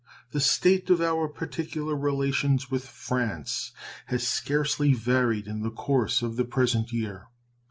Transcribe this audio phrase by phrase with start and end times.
[0.31, 3.71] The state of our particular relations with France
[4.07, 7.27] has scarcely varied in the course of the present year.